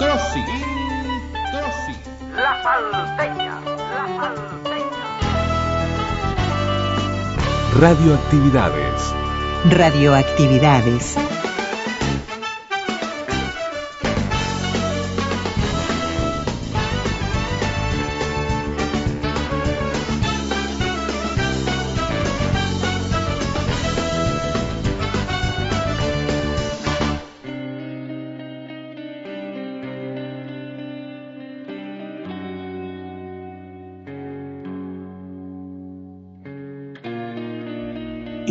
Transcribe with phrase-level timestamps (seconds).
[0.00, 0.40] Introsi.
[2.34, 5.06] La salteña, la salteña.
[7.78, 9.14] Radioactividades.
[9.68, 11.39] Radioactividades.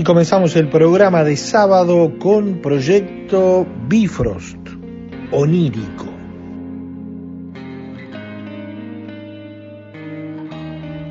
[0.10, 4.58] Comenzamos el programa de sábado con proyecto Bifrost,
[5.32, 6.06] onírico.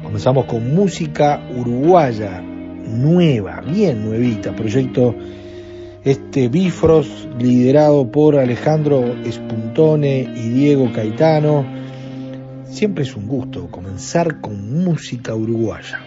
[0.03, 5.15] Comenzamos con música uruguaya, nueva, bien nuevita, proyecto
[6.03, 11.65] este Bifrost liderado por Alejandro Espuntone y Diego Caetano.
[12.65, 16.01] Siempre es un gusto comenzar con música uruguaya.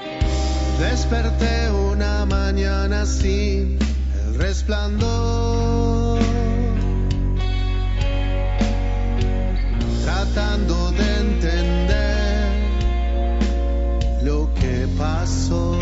[0.82, 3.78] Desperté una mañana sin
[4.26, 6.20] el resplandor,
[10.04, 12.50] tratando de entender
[14.24, 15.78] lo que pasó.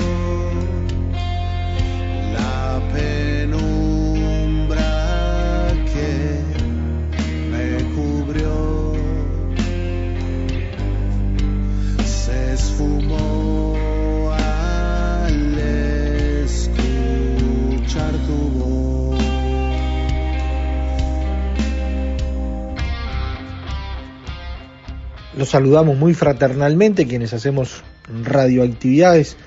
[25.40, 27.82] Los saludamos muy fraternalmente quienes hacemos
[28.26, 29.38] radioactividades.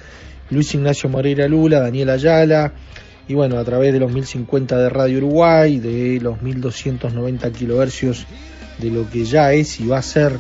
[0.49, 2.73] Luis Ignacio Moreira Lula, Daniel Ayala,
[3.29, 8.27] y bueno, a través de los 1050 de Radio Uruguay, de los 1290 kilohercios
[8.79, 10.33] de lo que ya es y va a ser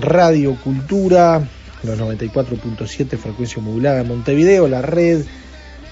[0.00, 1.42] Radio Cultura,
[1.82, 5.24] los 94.7 frecuencia modulada de Montevideo, la red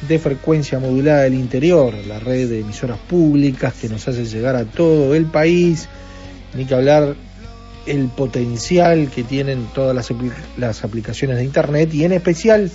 [0.06, 4.64] de frecuencia modulada del interior, la red de emisoras públicas que nos hace llegar a
[4.64, 5.88] todo el país,
[6.54, 7.16] ni que hablar
[7.86, 12.70] el potencial que tienen todas las, apli- las aplicaciones de internet y en especial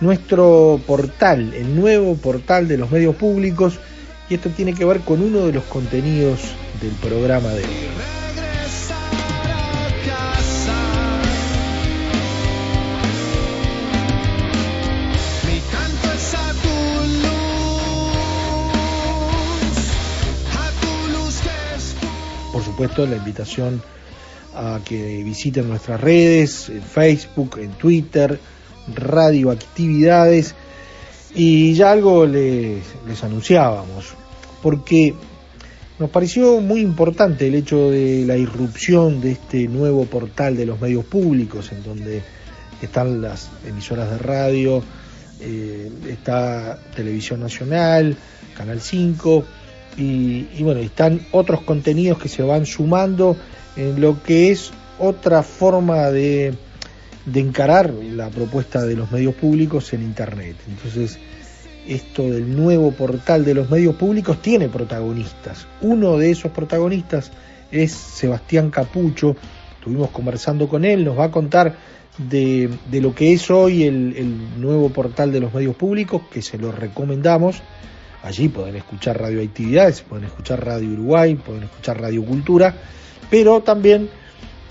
[0.00, 3.78] nuestro portal, el nuevo portal de los medios públicos
[4.28, 6.40] y esto tiene que ver con uno de los contenidos
[6.80, 7.70] del programa de hoy.
[22.52, 23.82] Por supuesto, la invitación
[24.54, 28.38] a que visiten nuestras redes, en Facebook, en Twitter,
[28.94, 30.54] radioactividades.
[31.34, 34.14] Y ya algo les, les anunciábamos,
[34.62, 35.14] porque
[35.98, 40.80] nos pareció muy importante el hecho de la irrupción de este nuevo portal de los
[40.80, 42.22] medios públicos, en donde
[42.82, 44.82] están las emisoras de radio,
[45.40, 48.16] eh, está Televisión Nacional,
[48.56, 49.44] Canal 5,
[49.96, 53.36] y, y bueno, están otros contenidos que se van sumando
[53.76, 56.54] en lo que es otra forma de,
[57.26, 60.56] de encarar la propuesta de los medios públicos en Internet.
[60.68, 61.18] Entonces,
[61.86, 65.66] esto del nuevo portal de los medios públicos tiene protagonistas.
[65.82, 67.30] Uno de esos protagonistas
[67.70, 69.36] es Sebastián Capucho.
[69.78, 71.76] Estuvimos conversando con él, nos va a contar
[72.16, 76.40] de, de lo que es hoy el, el nuevo portal de los medios públicos, que
[76.40, 77.60] se lo recomendamos.
[78.24, 82.74] Allí pueden escuchar radioactividades, pueden escuchar Radio Uruguay, pueden escuchar Radio Cultura,
[83.30, 84.08] pero también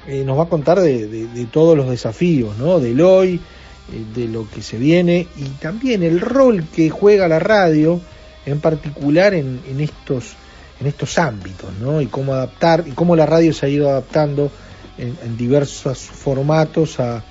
[0.07, 2.79] eh, nos va a contar de, todos los desafíos, ¿no?
[2.79, 7.37] Del hoy, eh, de lo que se viene y también el rol que juega la
[7.37, 8.01] radio,
[8.47, 10.33] en particular en, estos
[10.81, 12.01] en estos ámbitos, ¿no?
[12.01, 14.49] Y cómo adaptar y cómo la radio se ha ido adaptando
[14.97, 17.23] en, diversos formatos a,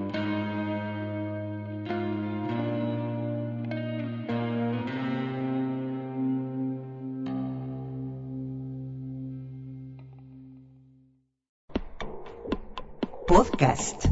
[13.41, 14.05] Podcast.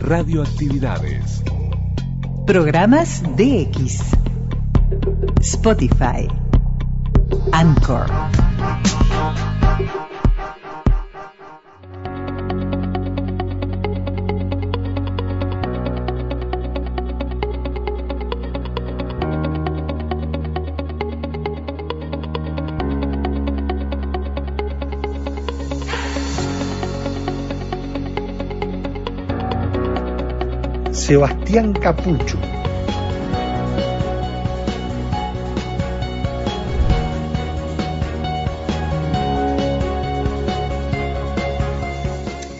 [0.00, 1.44] Radioactividades.
[2.46, 4.00] Programas DX.
[5.44, 6.24] Spotify.
[7.52, 8.08] Anchor.
[31.10, 32.38] Sebastián Capucho.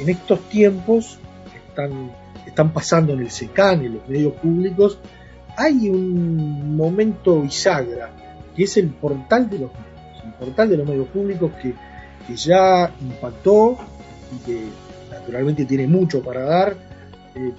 [0.01, 1.21] En estos tiempos
[1.53, 2.11] que están,
[2.45, 4.99] están pasando en el SECAN, en los medios públicos,
[5.57, 8.11] hay un momento bisagra,
[8.57, 11.73] que es el portal de los medios, el portal de los medios públicos que,
[12.27, 13.79] que ya impactó
[14.35, 14.65] y que
[15.09, 16.77] naturalmente tiene mucho para dar.
[17.37, 17.53] Eh,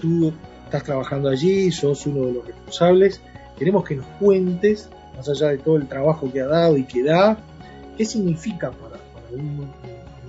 [0.72, 3.22] estás trabajando allí, sos uno de los responsables.
[3.60, 7.04] Queremos que nos cuentes, más allá de todo el trabajo que ha dado y que
[7.04, 7.38] da,
[7.98, 8.96] qué significa para,
[9.32, 9.70] un,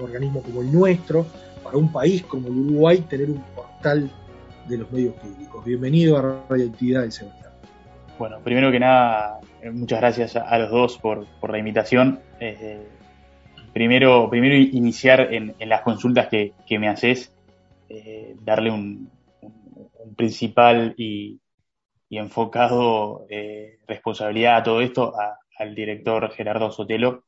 [0.00, 1.24] organismo como el nuestro,
[1.62, 4.10] para un país como el Uruguay, tener un portal
[4.66, 5.64] de los medios públicos.
[5.64, 7.52] Bienvenido a Radioactividad, Sebastián.
[8.18, 12.18] Bueno, primero que nada, eh, muchas gracias a, los dos por, la invitación.
[12.40, 12.84] Eh,
[13.72, 17.30] primero, primero iniciar en, las consultas que, me haces,
[17.88, 19.08] eh, darle un
[20.16, 21.40] principal y,
[22.18, 27.24] enfocado eh, responsabilidad a todo esto a- al director Gerardo Sotelo,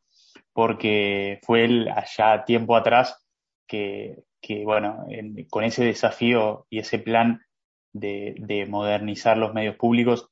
[0.52, 3.24] porque fue él allá tiempo atrás
[3.66, 7.42] que, bueno, en- con ese desafío y ese plan
[7.92, 10.28] de, de modernizar los medios públicos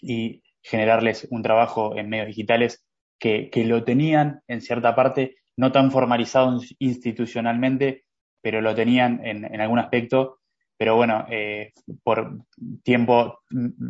[0.00, 2.84] y generarles un trabajo en medios digitales
[3.18, 8.04] que, lo tenían en cierta parte, no tan formalizado institucionalmente,
[8.42, 10.40] pero lo tenían en, en algún aspecto.
[10.78, 12.38] Pero bueno, eh, por
[12.82, 13.40] tiempo,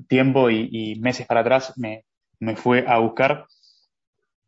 [0.09, 2.05] tiempo y, meses para atrás me,
[2.41, 3.47] me fue a buscar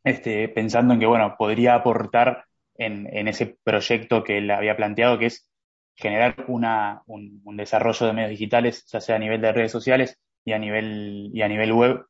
[0.04, 2.44] este, pensando en que bueno, podría aportar
[2.76, 5.48] en, en ese proyecto que él había planteado, que es
[5.96, 10.18] generar una, un, un desarrollo de medios digitales, ya sea a nivel de redes sociales
[10.44, 12.04] y a nivel, y a nivel web,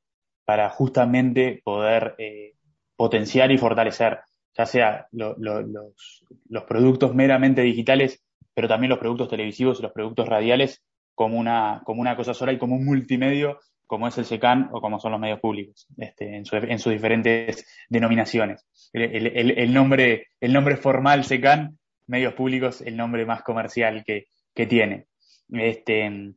[0.45, 2.55] para justamente poder eh,
[2.97, 4.21] potenciar y fortalecer,
[4.57, 8.23] ya sea lo- lo- los, los productos meramente digitales,
[8.59, 10.83] pero también los productos televisivos y los productos radiales
[11.15, 14.81] como una, como una cosa sola y como un multimedio, como es el SECAN o
[14.81, 18.67] como son los medios públicos, este, en, su- en sus diferentes denominaciones.
[18.93, 25.07] El, nombre, el nombre formal SECAN, medios públicos, el nombre más comercial que, que tiene.
[25.53, 26.33] Este,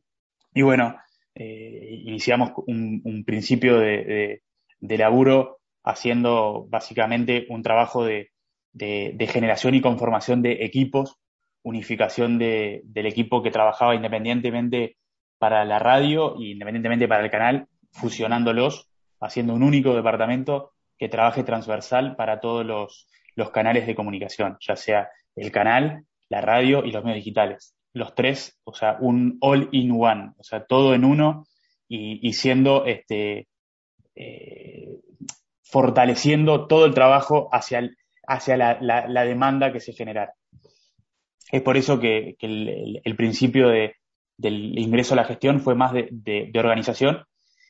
[0.54, 0.94] y bueno,
[1.34, 4.42] eh, iniciamos un, principio de,
[4.78, 8.30] de, laburo haciendo básicamente un trabajo de,
[8.74, 11.18] de generación y conformación de equipos,
[11.62, 14.96] unificación de, del equipo que trabajaba independientemente
[15.38, 18.88] para la radio y independientemente para el canal, fusionándolos,
[19.20, 24.76] haciendo un único departamento que trabaje transversal para todos los, los canales de comunicación, ya
[24.76, 27.74] sea el canal, la radio y los medios digitales.
[27.94, 31.44] Los tres, o sea, un all in one, o sea, todo en uno
[31.88, 33.48] y, y siendo este,
[34.14, 34.88] eh,
[35.62, 40.32] fortaleciendo todo el trabajo hacia, el- hacia la, la- la demanda que se genera.
[41.52, 43.94] Es por eso que, el, principio de-
[44.36, 47.24] del ingreso a la gestión fue más de organización.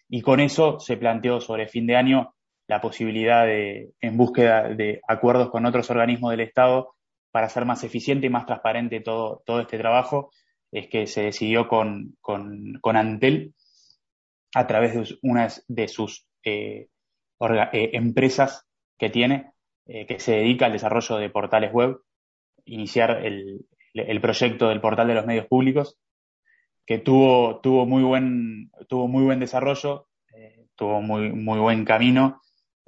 [0.08, 2.34] Y con eso se planteó sobre fin de año
[2.68, 6.94] la posibilidad de, en búsqueda de acuerdos con otros organismos del Estado
[7.30, 10.30] para hacer más eficiente y más transparente todo, todo este trabajo,
[10.70, 13.54] es que se decidió con, con, con Antel,
[14.54, 16.88] a través de una de sus eh,
[17.40, 18.66] eh, empresas
[18.98, 19.52] que tiene,
[19.86, 22.00] eh, que se dedica al desarrollo de portales web,
[22.64, 25.98] iniciar el, el proyecto del portal de los medios públicos,
[26.86, 32.40] que tuvo, tuvo, muy, buen, tuvo muy buen desarrollo, eh, tuvo muy, muy buen camino,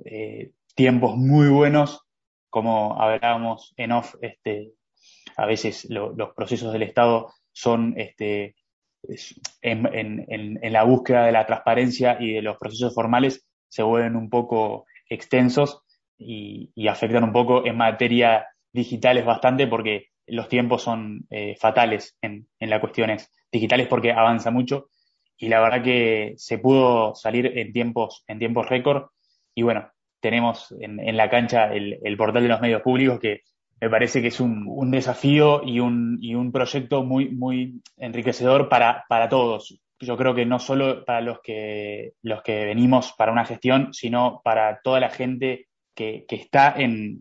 [0.05, 2.03] eh, tiempos muy buenos,
[2.51, 4.73] como hablábamos en off, este,
[5.37, 8.57] a veces lo, los procesos del Estado son este,
[9.63, 14.17] en, en, en, la búsqueda de la transparencia y de los procesos formales se vuelven
[14.17, 15.83] un poco extensos
[16.17, 22.17] y, y afectan un poco en materia digitales bastante porque los tiempos son eh, fatales
[22.23, 24.89] en, en las cuestiones digitales porque avanza mucho.
[25.37, 29.09] Y la verdad que se pudo salir en tiempos en tiempos récord.
[29.55, 29.91] Y bueno
[30.25, 33.43] tenemos en, en la cancha el, el, portal de los medios públicos que
[33.79, 38.71] me parece que es un, un desafío y un, y un proyecto muy muy enriquecedor
[38.71, 39.79] para, para todos.
[40.01, 44.41] Yo creo que no solo para los que los que venimos para una gestión sino
[44.43, 47.21] para toda la gente que, que está en,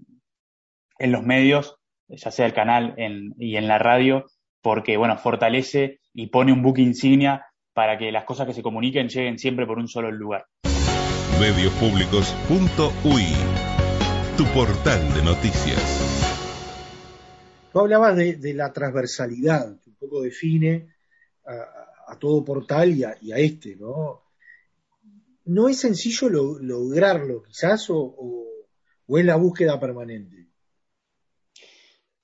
[0.98, 1.76] en los medios
[2.08, 4.26] ya sea el canal en, y en la radio,
[4.62, 9.10] porque bueno, fortalece y pone un buque insignia para que las cosas que se comuniquen
[9.10, 10.46] lleguen siempre por un solo lugar.
[11.40, 13.26] Mediospublicos.ui
[14.38, 16.10] Tu portal de noticias.
[17.72, 20.90] Tú hablabas de, de la transversalidad, que un poco define
[21.46, 24.22] a, a todo portal y a, y a, este, ¿no?
[25.46, 28.46] ¿No es sencillo lo, lograrlo quizás o, o,
[29.08, 30.48] o es la búsqueda permanente?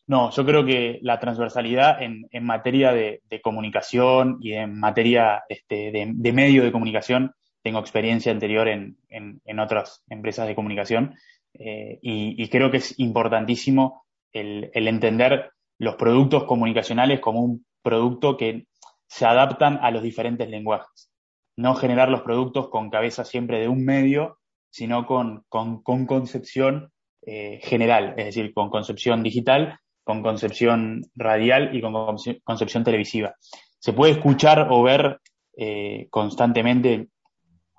[0.10, 6.12] No, yo creo que la transversalidad en, materia de, comunicación y en materia este, de,
[6.16, 8.98] de, medio de comunicación, tengo experiencia anterior en,
[9.60, 11.14] otras empresas de comunicación
[11.54, 18.36] eh, y, creo que es importantísimo el, el, entender los productos comunicacionales como un producto
[18.36, 18.66] que
[19.06, 21.12] se adaptan a los diferentes lenguajes.
[21.56, 24.40] No generar los productos con cabeza siempre de un medio,
[24.72, 26.92] sino con, con, con concepción
[27.28, 31.94] eh, general, es decir, con concepción digital con concepción radial y con
[32.44, 33.36] concepción televisiva.
[33.78, 35.20] Se puede escuchar o ver
[35.56, 37.10] eh, constantemente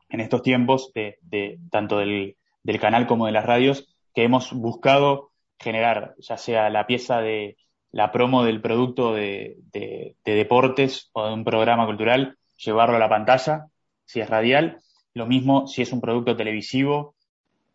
[0.08, 4.52] en estos tiempos, de, de tanto del, del, canal como de las radios, que hemos
[4.52, 7.56] buscado generar, ya sea la pieza de
[7.90, 13.00] la promo del producto de, de, de deportes o de un programa cultural, llevarlo a
[13.00, 13.66] la pantalla,
[14.04, 14.78] si es radial,
[15.14, 17.16] lo mismo si es un producto televisivo,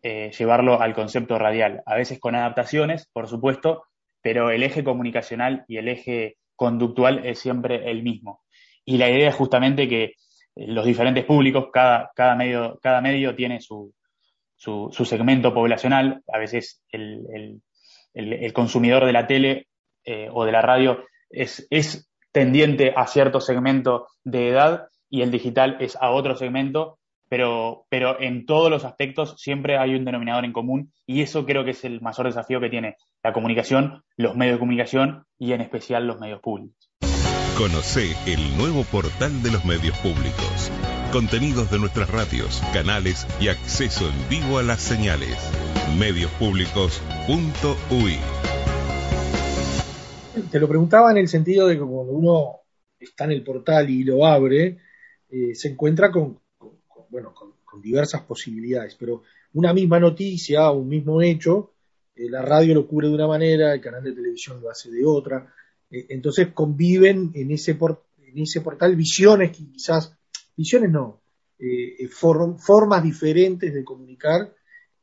[0.02, 3.82] eh, llevarlo al concepto radial, a veces con adaptaciones, por supuesto,
[4.26, 8.42] pero el eje comunicacional y el eje conductual es siempre el mismo.
[8.84, 10.14] Y la idea es justamente que
[10.56, 13.94] los diferentes públicos, cada, cada, medio, cada medio tiene su,
[14.56, 17.62] su, segmento poblacional, a veces el, el,
[18.14, 19.68] el, el consumidor de la tele
[20.04, 25.30] eh, o de la radio es, es tendiente a cierto segmento de edad y el
[25.30, 30.44] digital es a otro segmento, pero, pero en todos los aspectos siempre hay un denominador
[30.44, 34.36] en común y eso creo que es el mayor desafío que tiene la comunicación, los
[34.36, 36.90] medios de comunicación y en especial los medios públicos.
[37.56, 40.70] Conoce el nuevo portal de los medios públicos.
[41.10, 45.38] Contenidos de nuestras radios, canales y acceso en vivo a las señales.
[45.98, 48.18] Mediospublicos.ui
[50.50, 52.60] Te lo preguntaba en el sentido de que cuando uno
[53.00, 54.76] está en el portal y lo abre,
[55.30, 56.38] eh, se encuentra con
[57.16, 59.22] bueno, con, diversas posibilidades, pero
[59.54, 61.72] una misma noticia, un mismo hecho,
[62.14, 65.04] eh, la radio lo cubre de una manera, el canal de televisión lo hace de
[65.04, 65.52] otra,
[65.90, 70.16] eh, entonces conviven en ese, por, en ese portal visiones que quizás,
[70.56, 71.20] visiones no,
[71.58, 74.54] eh, for, formas diferentes de comunicar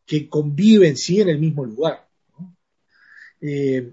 [0.06, 2.08] que conviven sí en el mismo lugar.
[3.42, 3.92] Eh,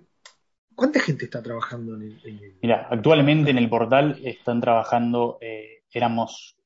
[0.74, 6.56] ¿Cuánta gente está trabajando en el, Mira, actualmente en el portal están trabajando, eh, éramos,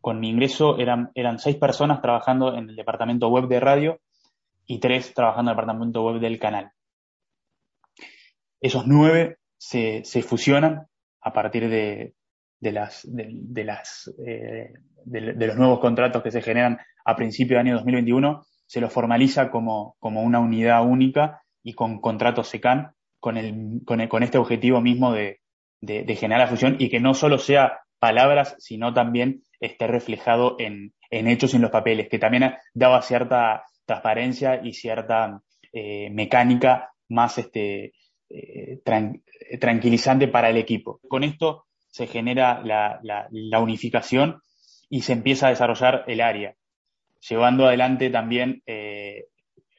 [0.00, 4.00] con mi ingreso eran, eran seis personas trabajando en el departamento web de radio
[4.66, 6.72] y tres trabajando en el departamento web del canal.
[8.60, 10.86] Esos nueve se, se fusionan
[11.20, 12.14] a partir de,
[12.62, 14.72] de las, de, las, eh,
[15.04, 19.50] de, los nuevos contratos que se generan a principio del año 2021, se los formaliza
[19.50, 24.38] como, como una unidad única y con contratos SECAN con, el, con, el, con este
[24.38, 25.40] objetivo mismo de,
[25.80, 30.92] de, generar la fusión y que no solo sea palabras, sino también esté reflejado en,
[31.10, 35.40] en hechos y en los papeles, que también daba cierta transparencia y cierta
[35.72, 37.92] eh, mecánica más este,
[38.28, 39.22] eh, tran
[39.60, 41.00] tranquilizante para el equipo.
[41.08, 44.40] Con esto se genera la, la, unificación
[44.88, 46.56] y se empieza a desarrollar el área,
[47.28, 49.26] llevando adelante también eh,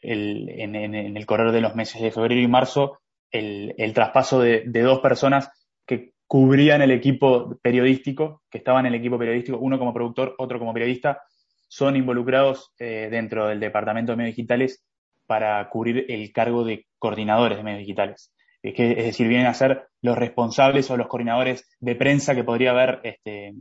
[0.02, 3.00] en, en, el correr de los meses de febrero y marzo
[3.32, 5.50] el, el traspaso de, de, dos personas
[5.86, 10.58] que cubrían el equipo periodístico, que estaban en el equipo periodístico, uno como productor, otro
[10.58, 11.22] como periodista,
[11.68, 14.84] son involucrados eh, dentro del Departamento de Medios Digitales
[15.28, 18.34] para cubrir el cargo de coordinadores de medios digitales.
[18.64, 23.00] Es, decir, vienen a ser los responsables o los coordinadores de prensa que podría haber,
[23.04, 23.54] este,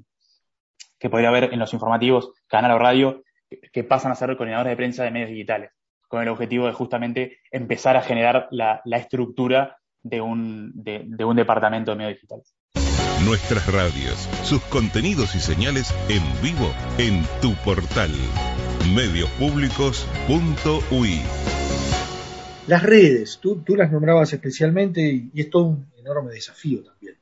[0.98, 3.22] que podría haber en los informativos, canal o radio,
[3.70, 5.72] que, pasan a ser coordinadores de prensa de medios digitales,
[6.08, 11.36] con el objetivo de justamente empezar a generar la estructura de un, de, de un
[11.36, 12.54] departamento de medios digitales.
[13.24, 18.10] Nuestras radios, sus contenidos y señales en vivo en tu portal
[18.94, 21.20] mediospublicos.ui.
[22.66, 27.16] Las redes, tú, tú, las nombrabas especialmente y, y, es todo un enorme desafío también.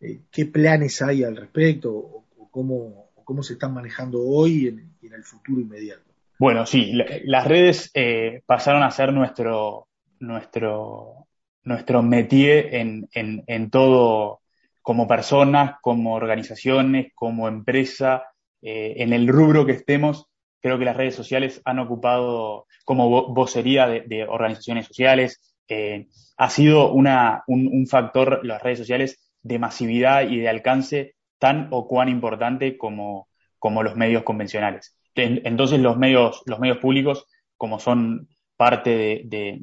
[0.00, 4.64] Eh, ¿Qué planes hay al respecto o, o, cómo, o, cómo, se están manejando hoy
[4.64, 6.02] y en, en, el futuro inmediato?
[6.38, 9.88] Bueno, sí, la, las redes eh, pasaron a ser nuestro,
[10.20, 11.19] nuestro,
[11.62, 14.40] nuestro métier en, en, en, todo,
[14.82, 18.24] como personas, como organizaciones, como empresa,
[18.62, 20.26] eh, en el rubro que estemos,
[20.60, 25.40] creo que las redes sociales han ocupado como vo vocería de, organizaciones sociales.
[25.68, 31.68] Eh, ha sido una, un, factor, las redes sociales, de masividad y de alcance tan
[31.70, 34.96] o cuán importante como, como los medios convencionales.
[35.14, 37.26] Entonces los medios, los medios públicos,
[37.56, 39.62] como son parte de,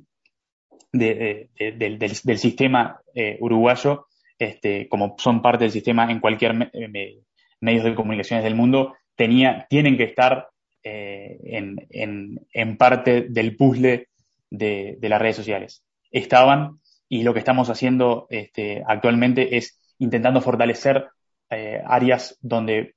[0.91, 4.07] de, del, sistema eh, uruguayo,
[4.39, 7.15] este, como son parte del sistema en cualquier me, me,
[7.60, 10.50] medios de comunicaciones del mundo, tenía, tienen que estar
[10.84, 14.07] eh, en, en, en, parte del puzzle
[14.50, 15.84] de, de, las redes sociales.
[16.12, 16.79] Estaban
[17.10, 21.07] y lo que estamos haciendo este, actualmente es intentando fortalecer
[21.50, 22.96] eh, áreas donde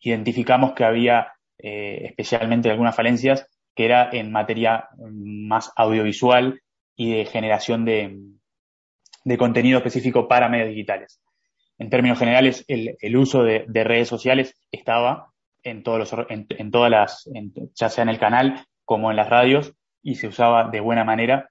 [0.00, 6.60] identificamos que había eh, especialmente algunas falencias, que era en materia más audiovisual
[6.98, 8.18] y de generación de,
[9.24, 11.22] de contenido específico para medios digitales.
[11.78, 16.90] En términos generales, el, uso de, de, redes sociales estaba en todos los, en, todas
[16.90, 17.30] las,
[17.76, 21.50] ya sea en el canal como en las radios, y se usaba de buena manera.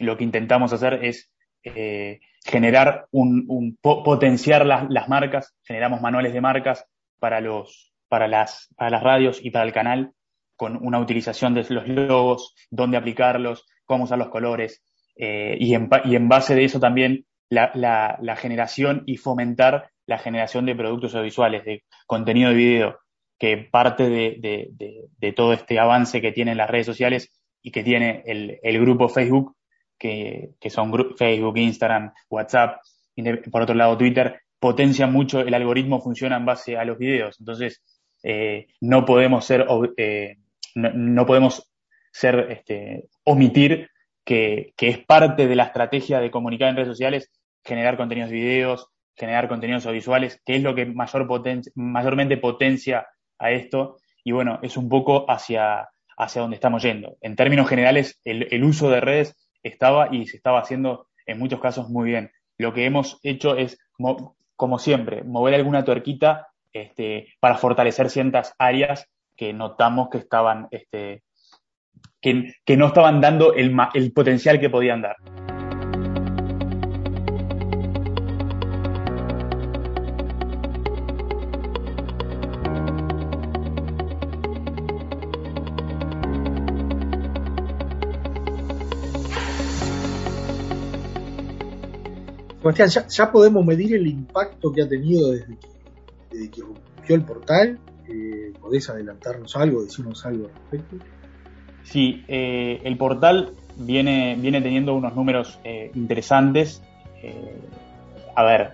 [0.00, 1.30] Lo que intentamos hacer es
[1.62, 6.86] eh, generar un, un po potenciar las, las, marcas, generamos manuales de marcas
[7.20, 10.12] para los, para las, para las radios y para el canal,
[10.56, 14.82] con una utilización de los logos, dónde aplicarlos, cómo usar los colores,
[15.18, 21.14] eh, y, en, base de eso también la, generación y fomentar la generación de productos
[21.14, 22.98] audiovisuales, de contenido de video,
[23.38, 28.80] que parte de, todo este avance que tienen las redes sociales y que tiene el,
[28.80, 29.56] grupo Facebook,
[29.98, 32.80] que, son Facebook, Instagram, WhatsApp,
[33.50, 37.40] por otro lado Twitter, potencia mucho, el algoritmo funciona en base a los videos.
[37.40, 37.82] Entonces,
[38.22, 40.36] eh, no podemos ser, eh,
[40.76, 41.72] no, no, podemos
[42.12, 43.88] ser, este, omitir
[44.28, 47.30] que, es parte de la estrategia de comunicar en redes sociales,
[47.64, 53.06] generar contenidos de videos, generar contenidos audiovisuales, que es lo que mayor poten mayormente potencia
[53.38, 53.96] a esto.
[54.22, 55.88] Y bueno, es un poco hacia,
[56.18, 57.16] hacia donde estamos yendo.
[57.22, 61.88] En términos generales, el, uso de redes estaba y se estaba haciendo en muchos casos
[61.88, 62.30] muy bien.
[62.58, 68.54] Lo que hemos hecho es, como, como siempre, mover alguna tuerquita este, para fortalecer ciertas
[68.58, 71.22] áreas que notamos que estaban, este,
[72.20, 75.16] que, no estaban dando el, el potencial que podían dar.
[92.74, 95.68] Sebastián, ya, podemos medir el impacto que ha tenido desde que,
[97.02, 97.78] desde el portal.
[98.08, 100.96] Eh, ¿Podés adelantarnos algo, decirnos algo al respecto?
[101.90, 106.82] Sí, eh, el portal viene, viene teniendo unos números eh, interesantes.
[107.22, 107.56] Eh,
[108.36, 108.72] a ver,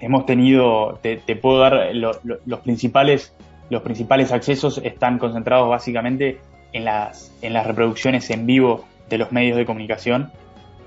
[0.00, 3.34] hemos tenido, te, te puedo dar lo, lo, los principales,
[3.70, 6.40] los principales accesos están concentrados básicamente
[6.74, 10.30] en las, en las reproducciones en vivo de los medios de comunicación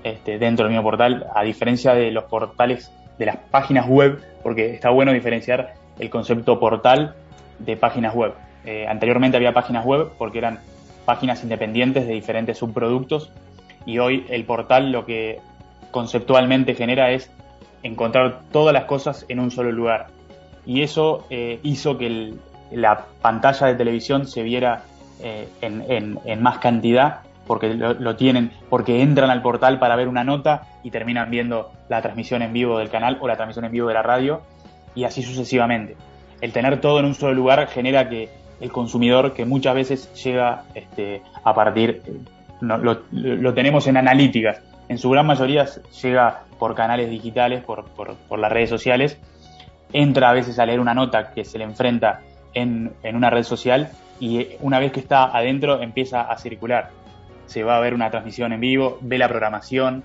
[0.04, 4.72] este, dentro del mismo portal, a diferencia de los portales de las páginas web, porque
[4.72, 7.16] está bueno diferenciar el concepto portal
[7.58, 8.34] de páginas web.
[8.64, 10.60] Eh, anteriormente había páginas web porque eran
[11.04, 13.30] páginas independientes de diferentes subproductos
[13.86, 15.40] y hoy el portal lo que
[15.90, 17.30] conceptualmente genera es
[17.82, 20.08] encontrar todas las cosas en un solo lugar.
[20.66, 22.34] Y eso eh, hizo que
[22.70, 24.84] la pantalla de televisión se viera
[25.20, 30.24] eh, en más cantidad porque lo, lo, tienen, porque entran al portal para ver una
[30.24, 33.88] nota y terminan viendo la transmisión en vivo del canal o la transmisión en vivo
[33.88, 34.42] de la radio
[34.94, 35.96] y así sucesivamente.
[36.40, 38.28] El tener todo en un solo lugar genera que
[38.60, 42.02] el consumidor, que muchas veces llega este, a partir,
[42.60, 45.66] lo, tenemos en analíticas, en su gran mayoría
[46.02, 49.18] llega por canales digitales, por, por, las redes sociales,
[49.92, 52.20] entra a veces a leer una nota que se le enfrenta
[52.52, 53.90] en, en una red social
[54.20, 56.90] y una vez que está adentro empieza a circular.
[57.46, 60.02] Se va a ver una transmisión en vivo, ve la programación.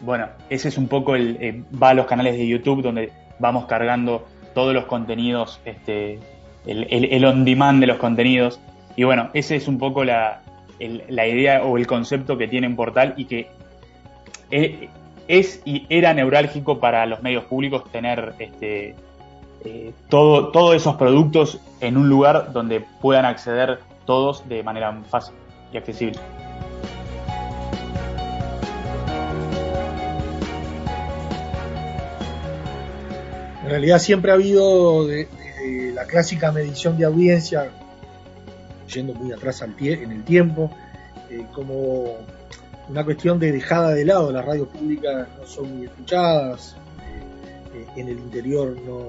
[0.00, 1.36] Bueno, ese es un poco el.
[1.40, 6.18] eh, va a los canales de YouTube donde vamos cargando todos los contenidos, este,
[6.66, 8.60] el, el- on demand de los contenidos.
[8.96, 10.40] Y bueno, ese es un poco la,
[10.78, 13.48] el- la idea o el concepto que tiene un portal y que
[14.50, 14.88] eh,
[15.28, 18.94] es y era neurálgico para los medios públicos tener este,
[19.64, 25.34] eh, todo, todos esos productos en un lugar donde puedan acceder todos de manera fácil
[25.72, 26.18] y accesible.
[33.64, 35.28] En realidad siempre ha habido de-
[35.94, 37.70] la clásica medición de audiencia,
[38.92, 40.70] yendo muy atrás al tie- en el tiempo,
[41.30, 42.16] eh, como
[42.88, 44.30] una cuestión de dejada de lado.
[44.32, 46.76] Las radios públicas no son muy escuchadas,
[47.74, 49.08] eh, eh, en el interior no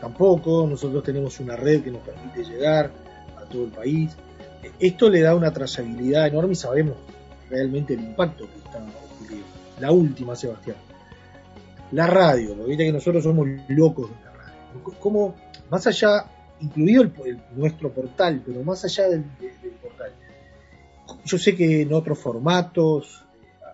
[0.00, 0.66] tampoco.
[0.68, 2.90] Nosotros tenemos una red que nos permite llegar
[3.36, 4.16] a todo el país.
[4.80, 6.94] Esto le da una trazabilidad enorme y sabemos
[7.50, 9.46] realmente el impacto que está ocurriendo.
[9.80, 10.76] La última, Sebastián
[11.92, 12.64] la radio, ¿no?
[12.64, 14.10] viste que nosotros somos locos.
[14.82, 15.34] ¿Cómo,
[15.70, 16.24] más allá,
[16.60, 17.04] incluido
[17.54, 20.12] nuestro portal, pero más allá del, de- del portal,
[21.24, 23.24] yo sé que en otros formatos,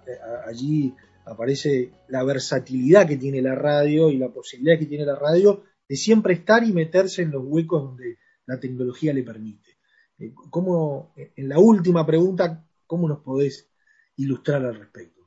[0.06, 5.14] eh, allí aparece la versatilidad que tiene la radio y la posibilidad que tiene la
[5.16, 9.78] radio de siempre estar y meterse en los huecos donde la tecnología le permite.
[10.18, 13.70] Eh, ¿Cómo, en la última pregunta, cómo nos podés
[14.16, 15.20] ilustrar al respecto?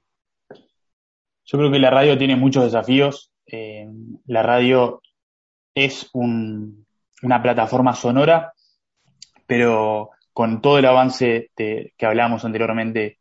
[1.48, 3.32] Yo creo que la radio tiene muchos desafíos.
[3.46, 3.88] Eh,
[4.26, 5.02] la radio
[5.76, 6.86] es un-
[7.22, 8.54] una plataforma sonora,
[9.46, 13.20] pero con todo el avance que hablábamos anteriormente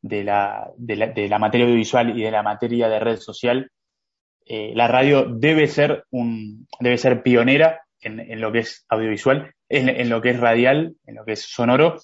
[0.00, 3.70] de la, de, la, materia audiovisual y de la materia de red social,
[4.46, 9.54] eh, la radio debe ser, un, debe ser pionera en, en lo que es audiovisual,
[9.68, 11.98] en, lo que es radial, en lo que es sonoro,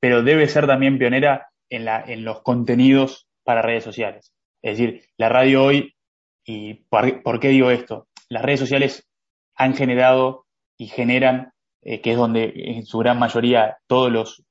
[0.00, 4.32] pero debe ser también pionera en, la, en los contenidos para redes sociales.
[4.62, 5.94] Es decir, la radio hoy,
[6.44, 8.08] ¿y por qué digo esto?
[8.28, 9.06] Las redes sociales
[9.62, 10.46] han generado
[10.76, 14.44] y generan, eh, que es donde en su gran mayoría todos los,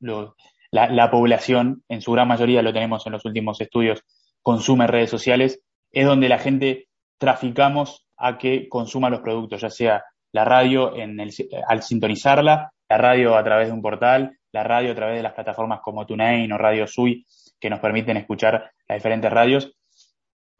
[0.71, 4.03] la, población, en su gran mayoría lo tenemos en los últimos estudios,
[4.41, 10.03] consume redes sociales, es donde la gente traficamos a que consuma los productos, ya sea
[10.31, 11.31] la radio en el,
[11.67, 15.33] al sintonizarla, la radio a través de un portal, la radio a través de las
[15.33, 17.25] plataformas como TuneIn o Radio Sui,
[17.59, 19.73] que nos permiten escuchar las diferentes radios.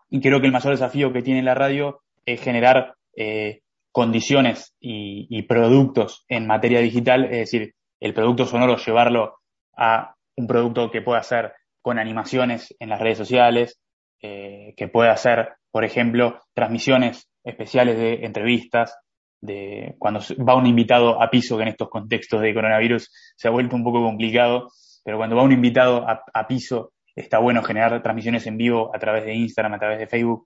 [0.09, 3.61] Y creo que el mayor desafío que tiene la radio es generar eh,
[3.91, 9.39] condiciones y, productos en materia digital, es decir, el producto sonoro, llevarlo
[9.75, 13.79] a un producto que pueda ser con animaciones en las redes sociales,
[14.21, 18.97] eh, que pueda hacer, por ejemplo, transmisiones especiales de entrevistas,
[19.41, 23.51] de cuando va un invitado a piso, que en estos contextos de coronavirus se ha
[23.51, 24.69] vuelto un poco complicado,
[25.03, 28.99] pero cuando va un invitado a, a piso, está bueno generar transmisiones en vivo a
[28.99, 30.45] través de Instagram, a través de Facebook,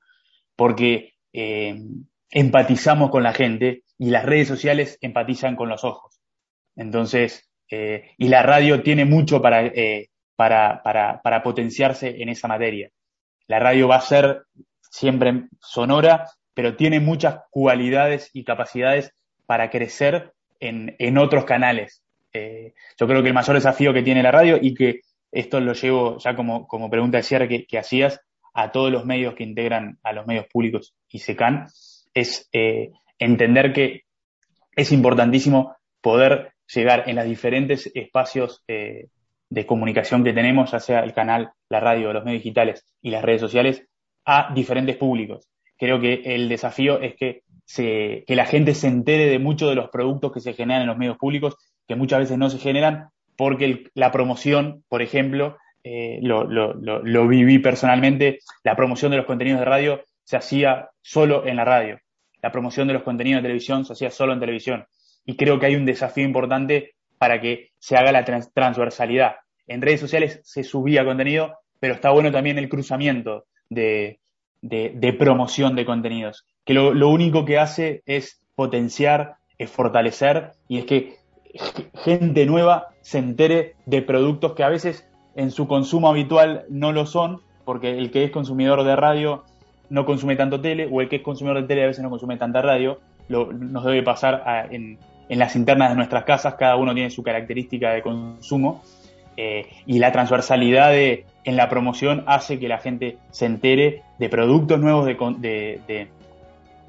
[0.55, 1.75] porque eh,
[2.35, 6.19] empatizamos con la gente y las redes sociales empatizan con los ojos.
[6.75, 12.49] Entonces, eh, y la radio tiene mucho para, eh, para, para, para, potenciarse en esa
[12.49, 12.91] materia.
[13.47, 14.43] La radio va a ser
[14.81, 19.13] siempre sonora, pero tiene muchas cualidades y capacidades
[19.45, 22.03] para crecer en, en otros canales.
[22.33, 24.99] Eh, yo creo que el mayor desafío que tiene la radio y que
[25.31, 28.19] esto lo llevo ya como, como pregunta de cierre que, que hacías
[28.53, 31.67] a todos los medios que integran a los medios públicos y SECAN,
[32.15, 34.01] es eh, entender que
[34.75, 39.07] es importantísimo poder llegar en los diferentes espacios eh,
[39.49, 43.23] de comunicación que tenemos, ya sea el canal, la radio, los medios digitales y las
[43.23, 43.87] redes sociales,
[44.25, 45.47] a diferentes públicos.
[45.77, 49.75] Creo que el desafío es que, se, que la gente se entere de muchos de
[49.75, 51.55] los productos que se generan en los medios públicos,
[51.87, 57.27] que muchas veces no se generan porque la promoción, por ejemplo, eh, lo, lo, lo,
[57.27, 61.99] viví personalmente, la promoción de los contenidos de radio se hacía solo en la radio,
[62.45, 64.85] la promoción de los contenidos de televisión se hacía solo en televisión.
[65.25, 69.37] Y creo que hay un desafío importante para que se haga la trans transversalidad.
[69.65, 74.19] En redes sociales se subía contenido, pero está bueno también el cruzamiento de,
[74.61, 80.85] de, promoción de contenidos, que lo único que hace es potenciar, es fortalecer y es
[80.85, 81.15] que
[82.03, 87.07] gente nueva se entere de productos que a veces en su consumo habitual no lo
[87.07, 89.45] son, porque el que es consumidor de radio
[89.89, 92.37] no consume tanto tele, o el que es consumidor de tele a veces no consume
[92.37, 94.97] tanta radio, lo, nos debe pasar en,
[95.29, 98.83] las internas de nuestras casas, cada uno tiene su característica de consumo,
[99.37, 104.29] eh, y la transversalidad de, en la promoción hace que la gente se entere de
[104.29, 105.15] productos nuevos, de,
[105.87, 106.07] de,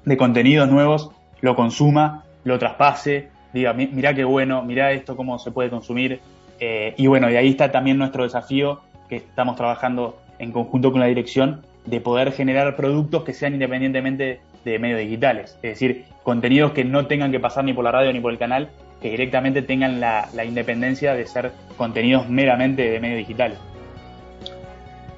[0.05, 5.51] de, contenidos nuevos, lo consuma, lo traspase, diga, mira qué bueno, mira esto, cómo se
[5.51, 6.21] puede consumir.
[6.61, 11.01] Eh, y bueno, y ahí está también nuestro desafío que estamos trabajando en conjunto con
[11.01, 15.57] la dirección de poder generar productos que sean independientemente de medios digitales.
[15.63, 18.39] Es decir, contenidos que no tengan que pasar ni por la radio ni por el
[18.39, 18.69] canal,
[19.01, 23.59] que directamente tengan la, independencia de ser contenidos meramente de medios digitales.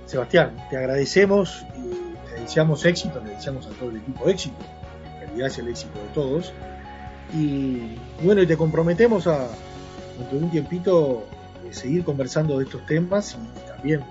[0.05, 4.57] Sebastián, te agradecemos y te deseamos éxito, le deseamos a todo el equipo éxito,
[5.15, 6.53] en realidad es el éxito de todos.
[7.35, 9.49] Y bueno, y te comprometemos a,
[10.31, 11.27] de un tiempito,
[11.67, 14.03] eh, seguir conversando de estos temas y también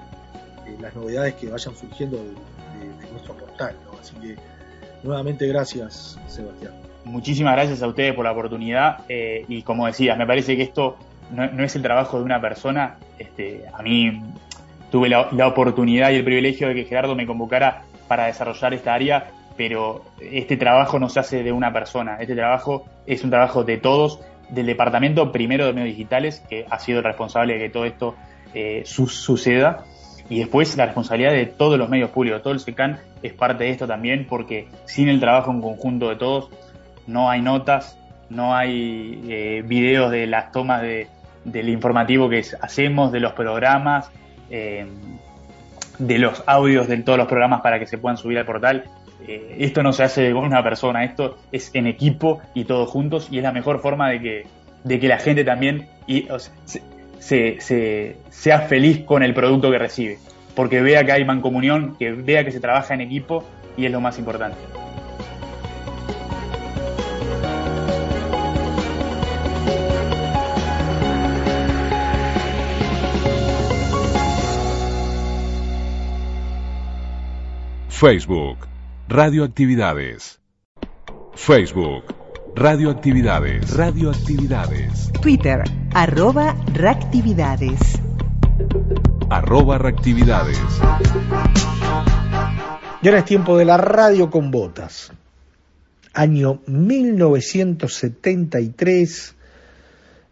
[0.81, 2.33] las novedades que vayan surgiendo de,
[3.11, 3.75] nuestro portal.
[3.99, 4.35] Así que
[5.03, 6.73] nuevamente gracias, Sebastián.
[7.05, 10.97] Muchísimas gracias a ustedes por la oportunidad eh, y como decías, me parece que esto
[11.31, 12.97] no, no, es el trabajo de una persona.
[13.17, 14.21] Este, a mí
[14.91, 19.31] tuve la, oportunidad y el privilegio de que Gerardo me convocara para desarrollar esta área,
[19.57, 23.77] pero este trabajo no se hace de una persona, este trabajo es un trabajo de
[23.77, 27.85] todos, del departamento primero de medios digitales, que ha sido el responsable de que todo
[27.85, 28.15] esto
[28.53, 29.83] eh, suceda,
[30.29, 33.69] y después la responsabilidad de todos los medios públicos, todo el SECAN es parte de
[33.69, 36.49] esto también, porque sin el trabajo en conjunto de todos
[37.07, 37.97] no hay notas,
[38.29, 41.07] no hay eh, videos de las tomas de,
[41.45, 44.11] del informativo que hacemos, de los programas,
[44.49, 44.85] eh,
[45.97, 48.83] de los audios de todos los programas para que se puedan subir al portal.
[49.27, 53.29] Eh, esto no se hace con una persona, esto es en equipo y todos juntos
[53.31, 54.47] y es la mejor forma de que,
[54.83, 56.27] de que la gente también y,
[57.19, 60.19] sea feliz con el producto que recibe,
[60.55, 63.43] porque vea que hay mancomunión, que vea que se trabaja en equipo
[63.75, 64.57] y es lo más importante.
[77.97, 78.67] Facebook,
[79.07, 80.39] Radioactividades.
[81.33, 82.03] Facebook,
[82.57, 83.77] Radioactividades.
[83.77, 85.13] Radioactividades.
[85.21, 85.61] Twitter,
[85.93, 87.79] arroba reactividades.
[89.29, 90.57] Arroba reactividades.
[93.03, 95.11] Y ahora es tiempo de la radio con botas.
[96.15, 99.35] Año 1973.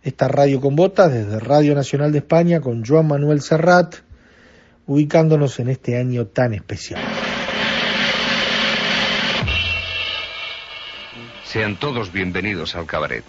[0.01, 3.97] Esta radio con botas desde Radio Nacional de España con Joan Manuel Serrat,
[4.87, 7.03] ubicándonos en este año tan especial.
[11.55, 13.23] Sean todos bienvenidos al cabaret.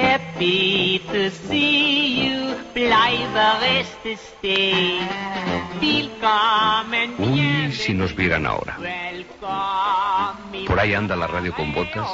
[0.02, 5.00] Happy to see you, bleibe reste stay.
[7.18, 8.78] Uy, si nos vieran ahora.
[10.68, 12.08] Por ahí anda la radio con botas,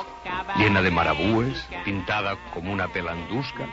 [0.58, 3.66] llena de marabúes, pintada como una pelandusca,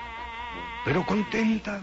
[0.84, 1.82] pero contenta.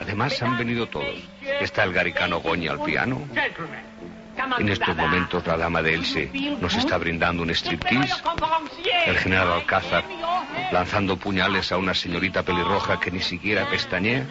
[0.00, 1.28] Además han venido todos.
[1.60, 3.20] Está el garicano Goña al piano,
[4.58, 8.22] en estos momentos la dama de Elche nos está brindando un striptease.
[9.06, 10.04] El general Alcázar
[10.72, 14.26] lanzando puñales a una señorita pelirroja que ni siquiera pestañea.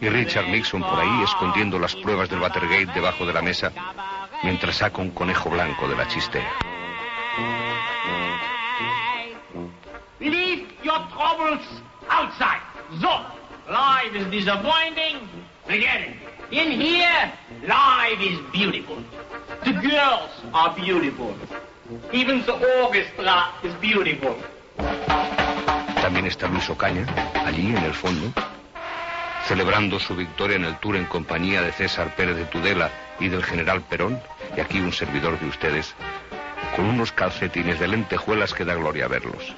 [0.00, 3.72] Y Richard Nixon por ahí escondiendo las pruebas del Watergate debajo de la mesa
[4.42, 6.50] mientras saca un conejo blanco de la chistera.
[10.20, 11.62] Leave your troubles
[12.08, 12.60] outside.
[13.00, 13.24] So,
[13.70, 15.28] life is disappointing.
[16.50, 17.32] In here,
[17.62, 18.96] life is beautiful.
[19.64, 21.32] The girls are beautiful.
[22.12, 24.34] Even the orchestra is beautiful.
[26.02, 27.06] También está Luis Ocaña,
[27.46, 28.32] allí en el fondo,
[29.46, 33.44] celebrando su victoria en el Tour en compañía de César Pérez de Tudela y del
[33.44, 34.20] general Perón,
[34.56, 35.94] y aquí un servidor de ustedes,
[36.74, 39.54] con unos calcetines de lentejuelas que da gloria verlos.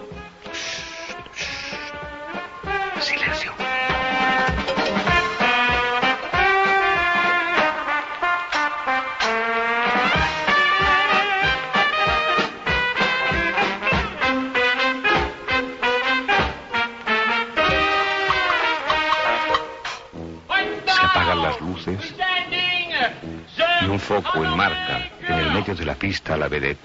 [24.03, 26.81] Foco en marca en el medio de la pista a la vedette,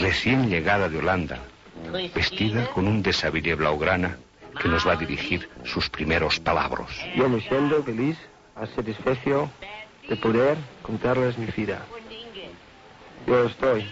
[0.00, 1.38] recién llegada de Holanda,
[2.14, 4.18] vestida con un desabillé blaugrana
[4.60, 6.90] que nos va a dirigir sus primeros palabras.
[7.14, 8.18] Yo me siento feliz,
[8.74, 9.50] satisfecho
[10.08, 11.80] de poder contarles mi vida.
[13.26, 13.86] Yo estoy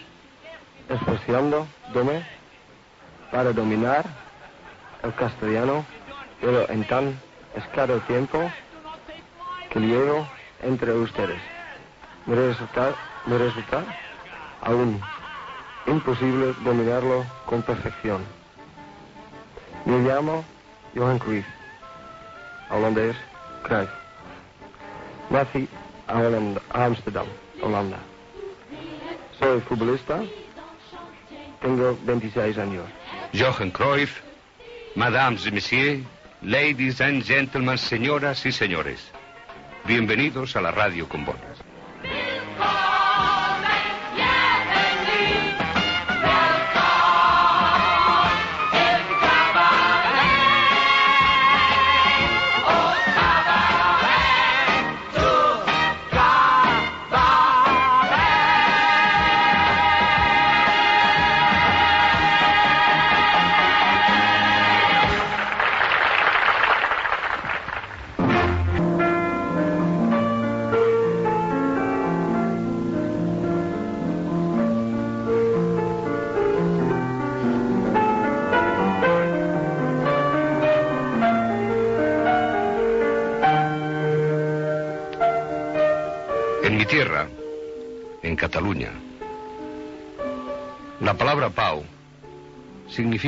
[0.89, 2.27] esforzándome
[3.31, 4.05] para dominar
[5.03, 5.85] el castellano
[6.41, 7.19] pero en tan
[7.55, 8.51] escaso tiempo
[9.71, 10.29] que llevo
[10.63, 11.41] entre ustedes,
[12.27, 12.95] me resulta,
[13.27, 13.85] me resulta
[14.63, 15.01] aún
[15.87, 18.25] imposible dominarlo con perfección.
[19.85, 20.45] Me llamo
[20.95, 21.47] Johan Cruyff,
[22.71, 23.17] holandés
[23.63, 23.91] Cruyff.
[25.31, 25.69] Nací
[26.09, 27.27] en Amsterdam,
[27.63, 27.99] Holanda.
[29.39, 30.21] Soy futbolista,
[31.61, 32.85] tengo 26 años.
[33.33, 34.21] Johan Cruyff,
[34.95, 36.05] Mesdames et Messieurs,
[36.43, 39.11] Ladies and Gentlemen, señoras y señores.
[39.85, 41.56] Bienvenidos a la radio con botas.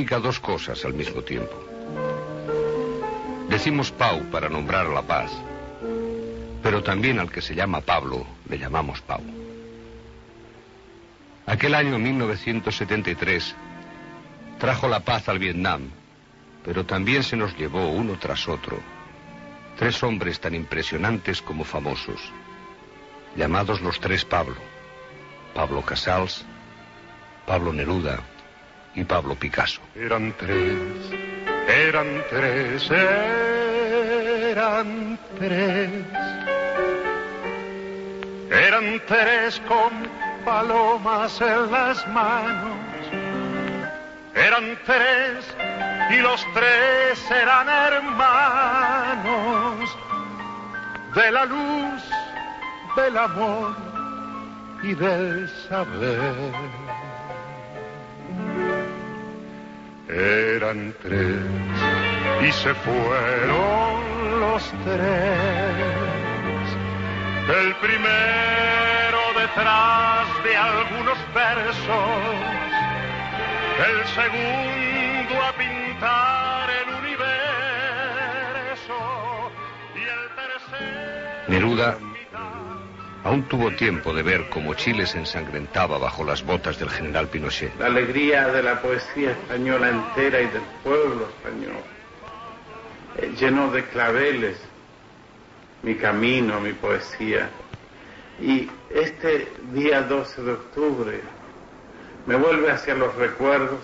[0.05, 1.55] Dos cosas al mismo tiempo.
[3.49, 5.33] Decimos Pau para nombrar la paz,
[6.63, 9.23] pero también al que se llama Pablo le llamamos Pau.
[11.47, 13.55] Aquel año 1973
[14.59, 15.91] trajo la paz al Vietnam,
[16.65, 18.79] pero también se nos llevó uno tras otro
[19.79, 22.21] tres hombres tan impresionantes como famosos
[23.37, 24.57] llamados los tres Pablo,
[25.55, 26.45] Pablo Casals,
[27.47, 28.21] Pablo Neruda
[28.95, 29.81] y Pablo Picasso.
[29.95, 30.79] Eran tres,
[31.69, 32.91] eran tres,
[34.51, 35.91] eran tres.
[38.51, 40.09] Eran tres con
[40.45, 42.79] palomas en las manos.
[44.35, 45.45] Eran tres
[46.11, 49.19] y los tres eran hermanos
[51.15, 52.03] de la luz
[52.97, 53.77] del amor
[54.83, 56.88] y del saber.
[60.09, 61.37] Eran tres
[62.41, 65.09] y se fueron los tres.
[67.49, 72.35] El primero detrás de algunos versos,
[73.87, 78.01] el segundo a pintar el universo
[79.95, 81.49] y el tercero...
[81.49, 81.99] Neruda
[83.25, 87.79] aún tuvo tiempo de ver cómo Chile se ensangrentaba bajo las botas del general Pinochet.
[87.79, 91.83] La alegría de la poesía española entera y del pueblo español
[93.17, 94.59] eh, llenó de claveles
[95.83, 97.51] mi camino, mi poesía.
[98.41, 101.21] Y este día 12 de octubre
[102.27, 103.81] me vuelve hacia los recuerdos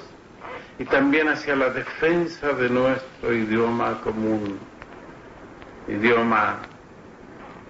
[0.79, 4.59] y también hacia la defensa de nuestro idioma común,
[5.89, 6.61] idioma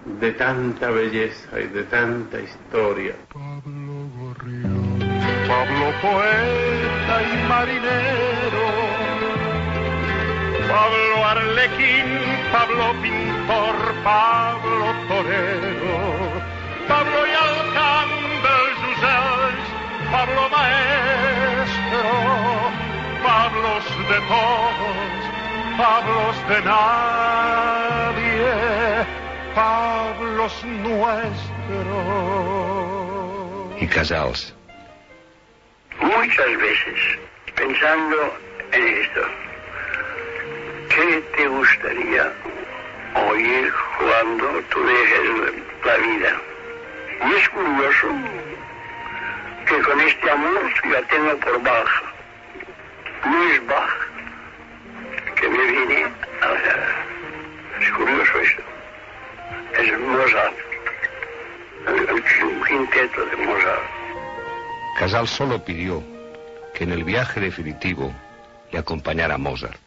[0.05, 3.15] de tanta belleza y de tanta historia.
[3.33, 4.99] Pablo Gorrión,
[5.47, 8.67] Pablo poeta y marinero,
[10.69, 12.05] Pablo Arlequín,
[12.51, 15.97] Pablo pintor, Pablo torero,
[16.87, 18.15] Pablo y Alcántara
[18.81, 19.67] Jusels,
[20.11, 22.03] Pablo maestro,
[23.23, 25.15] Pablos de todos,
[25.77, 27.85] Pablos de nadie.
[29.55, 31.31] Pablos nuestros.
[33.79, 34.53] Y Casals.
[36.01, 36.99] Muchas veces,
[37.55, 38.37] pensando
[38.73, 39.21] en esto,
[40.89, 42.33] ¿qué te gustaría
[43.29, 45.53] oír cuando tú dejes
[45.85, 46.41] la vida?
[47.25, 48.07] Y es curioso
[49.67, 52.03] que con este amor ya tengo por baja.
[53.23, 54.07] No es baja
[55.37, 56.07] que me viene
[56.41, 57.79] a la...
[57.79, 58.74] Es curioso esto
[59.73, 60.55] es Mozart.
[64.97, 66.03] Casal solo pidió
[66.73, 68.13] que en el viaje definitivo
[68.71, 69.79] le acompañara Mozart.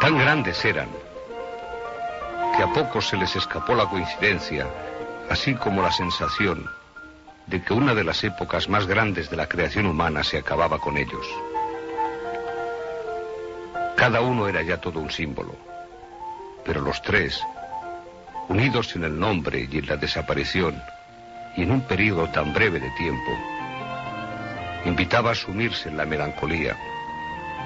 [0.00, 0.88] Tan grandes eran
[2.70, 4.66] a pocos se les escapó la coincidencia,
[5.28, 6.70] así como la sensación
[7.46, 10.96] de que una de las épocas más grandes de la creación humana se acababa con
[10.96, 11.26] ellos.
[13.96, 15.56] Cada uno era ya todo un símbolo,
[16.64, 17.42] pero los tres,
[18.48, 20.80] unidos en el nombre y en la desaparición,
[21.56, 23.32] y en un periodo tan breve de tiempo,
[24.84, 26.76] invitaba a sumirse en la melancolía,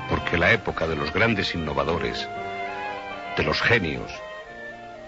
[0.09, 2.27] porque la época de los grandes innovadores,
[3.37, 4.11] de los genios,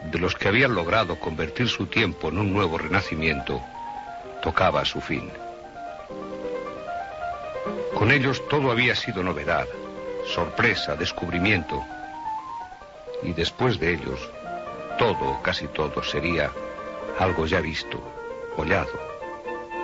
[0.05, 3.63] de los que habían logrado convertir su tiempo en un nuevo renacimiento,
[4.43, 5.31] tocaba su fin.
[7.95, 9.67] Con ellos todo había sido novedad,
[10.27, 11.85] sorpresa, descubrimiento,
[13.23, 14.31] y después de ellos,
[14.99, 16.51] todo, casi todo, sería
[17.19, 18.01] algo ya visto,
[18.57, 18.93] hollado,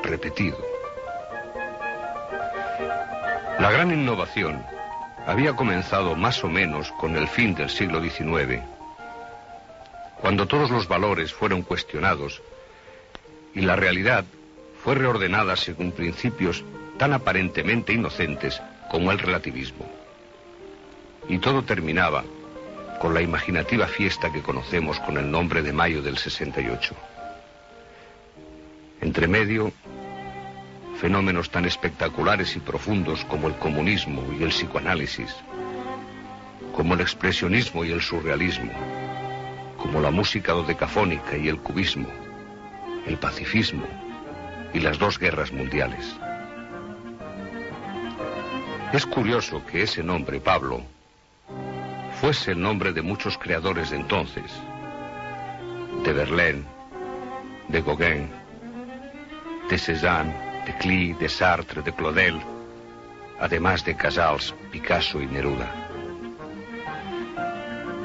[0.03, 0.59] repetido.
[3.59, 4.65] La gran innovación
[5.27, 8.63] había comenzado más o menos con el fin del siglo XIX,
[10.33, 12.41] cuando todos los valores fueron cuestionados
[13.55, 14.25] y la realidad
[14.83, 16.65] fue reordenada según principios
[16.97, 18.59] tan aparentemente inocentes
[18.91, 19.87] como el relativismo.
[21.29, 22.25] Y todo terminaba
[22.99, 26.95] con la imaginativa fiesta que conocemos con el nombre de Mayo del 68.
[29.03, 29.71] Entre medio,
[30.97, 35.37] fenómenos tan espectaculares y profundos como el comunismo y el psicoanálisis,
[36.75, 38.73] como el expresionismo y el surrealismo,
[39.83, 42.07] como la música dodecafónica y el cubismo,
[43.05, 43.85] el pacifismo
[44.73, 46.17] y las dos guerras mundiales.
[48.93, 50.83] Es curioso que ese nombre, Pablo,
[52.21, 54.53] fuese el nombre de muchos creadores de entonces,
[56.05, 56.63] de Verlaine,
[57.67, 58.31] de Gauguin,
[59.69, 60.33] de Cézanne,
[60.65, 62.41] de Klee, de Sartre, de Claudel,
[63.41, 65.89] además de Casals, Picasso y Neruda.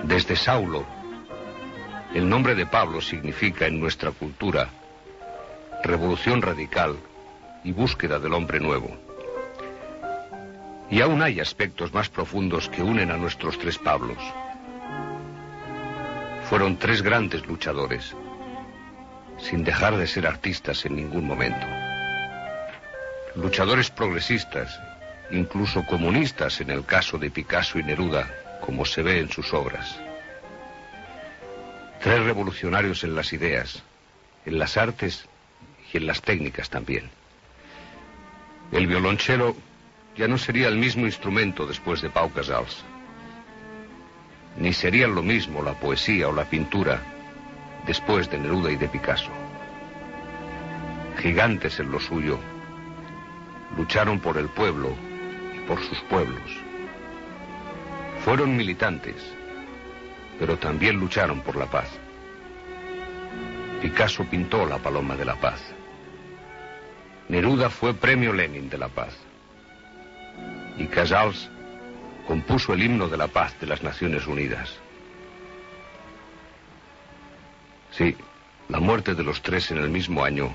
[0.03, 0.96] Desde Saulo,
[2.17, 4.69] el nombre de Pablo significa en nuestra cultura
[5.83, 6.97] revolución radical
[7.63, 8.97] y búsqueda del hombre nuevo.
[10.89, 14.17] Y aún hay aspectos más profundos que unen a nuestros tres Pablos.
[16.49, 18.15] Fueron tres grandes luchadores,
[19.37, 21.67] sin dejar de ser artistas en ningún momento
[23.35, 24.79] luchadores progresistas,
[25.29, 28.27] incluso comunistas en el caso de Picasso y Neruda,
[28.61, 29.99] como se ve en sus obras.
[32.01, 33.83] Tres revolucionarios en las ideas,
[34.45, 35.27] en las artes
[35.91, 37.09] y en las técnicas también.
[38.71, 39.55] El violonchelo
[40.15, 42.83] ya no sería el mismo instrumento después de Pau Casals.
[44.57, 47.01] Ni serían lo mismo la poesía o la pintura
[47.85, 49.31] después de Neruda y de Picasso.
[51.19, 52.39] Gigantes en lo suyo,
[53.75, 54.95] lucharon por el pueblo
[55.55, 56.51] y por sus pueblos.
[58.23, 59.15] Fueron militantes,
[60.39, 61.89] pero también lucharon por la paz.
[63.81, 65.61] Picasso pintó la paloma de la paz.
[67.29, 69.15] Neruda fue premio Lenin de la paz.
[70.77, 71.49] Y Casals
[72.27, 74.77] compuso el himno de la paz de las Naciones Unidas.
[77.91, 78.15] Sí,
[78.69, 80.53] la muerte de los tres en el mismo año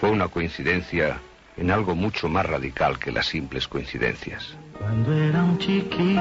[0.00, 1.20] fue una coincidencia
[1.56, 4.56] en algo mucho más radical que las simples coincidencias.
[4.78, 6.20] Cuando era un chiquillo,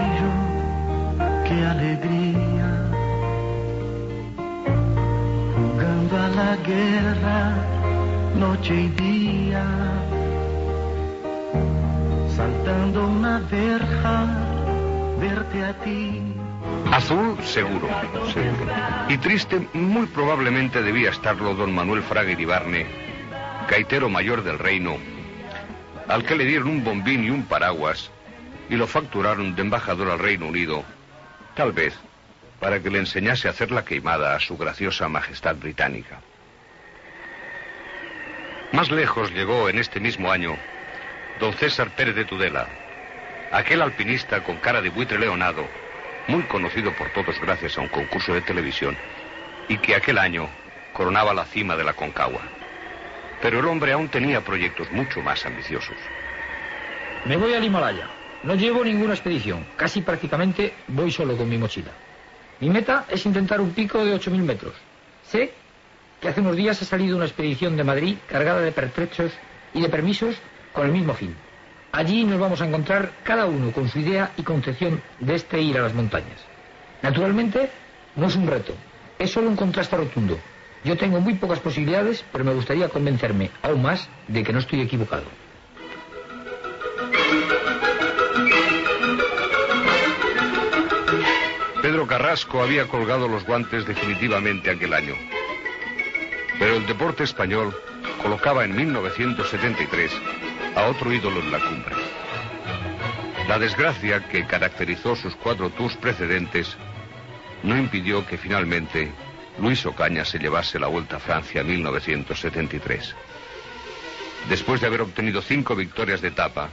[1.47, 2.69] qué alegría,
[5.55, 7.55] jugando a la guerra,
[8.35, 9.65] noche y día,
[12.35, 14.27] saltando una verja,
[15.19, 16.21] verte a ti.
[16.91, 17.87] Azul, seguro,
[18.33, 18.71] seguro.
[19.09, 22.85] Y triste, muy probablemente debía estarlo don Manuel Fraga Iribarne,
[23.69, 24.97] gaitero mayor del reino,
[26.07, 28.11] al que le dieron un bombín y un paraguas
[28.69, 30.83] y lo facturaron de embajador al Reino Unido,
[31.55, 31.95] tal vez
[32.59, 36.21] para que le enseñase a hacer la queimada a su graciosa majestad británica.
[38.71, 40.57] Más lejos llegó en este mismo año
[41.39, 42.67] don César Pérez de Tudela,
[43.51, 45.67] aquel alpinista con cara de buitre leonado,
[46.27, 48.95] muy conocido por todos gracias a un concurso de televisión,
[49.67, 50.49] y que aquel año
[50.93, 52.41] coronaba la cima de la Concagua.
[53.41, 55.97] Pero el hombre aún tenía proyectos mucho más ambiciosos.
[57.25, 58.22] Me voy al Himalaya.
[58.43, 59.65] No llevo ninguna expedición.
[59.77, 61.91] Casi prácticamente voy solo con mi mochila.
[62.59, 64.73] Mi meta es intentar un pico de 8.000 metros.
[65.25, 65.53] Sé
[66.19, 69.31] que hace unos días ha salido una expedición de Madrid cargada de pertrechos
[69.73, 70.35] y de permisos
[70.73, 71.35] con el mismo fin.
[71.93, 75.77] Allí nos vamos a encontrar cada uno con su idea y concepción de este ir
[75.77, 76.43] a las montañas.
[77.01, 77.69] Naturalmente,
[78.15, 78.73] no es un reto,
[79.19, 80.37] es solo un contraste rotundo.
[80.83, 84.81] Yo tengo muy pocas posibilidades, pero me gustaría convencerme aún más de que no estoy
[84.81, 85.42] equivocado.
[91.83, 95.15] Pedro Carrasco había colgado los guantes definitivamente aquel año.
[96.57, 97.77] Pero el deporte español
[98.21, 100.09] colocaba en 1973
[100.77, 101.95] a otro ídolo en la cumbre.
[103.49, 106.77] La desgracia que caracterizó sus cuatro tours precedentes
[107.63, 109.11] no impidió que finalmente
[109.59, 113.13] Luis Ocaña se llevase la Vuelta a Francia 1973.
[114.47, 116.69] Después de haber obtenido cinco victorias de etapa,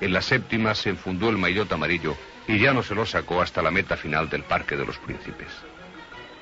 [0.00, 2.16] en la séptima se enfundó el maillot amarillo
[2.46, 5.48] y ya no se lo sacó hasta la meta final del Parque de los Príncipes.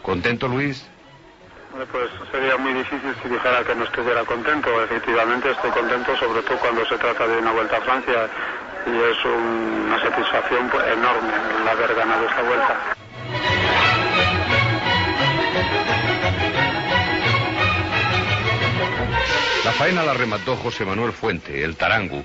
[0.02, 0.86] ¿Contento, Luis?
[1.90, 4.82] Pues sería muy difícil si dijera que no estuviera contento.
[4.84, 8.28] Efectivamente estoy contento, sobre todo cuando se trata de una vuelta a Francia
[8.86, 12.76] y es una satisfacción pues, enorme el haber ganado esta vuelta.
[19.64, 22.24] La faena la remató José Manuel Fuente, el Tarangu,